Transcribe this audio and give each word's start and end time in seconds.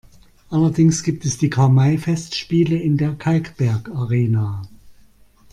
Allerdings 0.49 1.03
gibt 1.03 1.25
es 1.25 1.37
die 1.37 1.51
Karl-May-Festspiele 1.51 2.75
in 2.75 2.97
der 2.97 3.11
Kalkbergarena. 3.13 4.67